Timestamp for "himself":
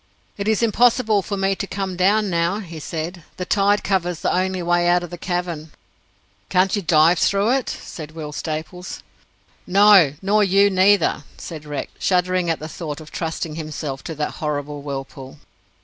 13.53-14.03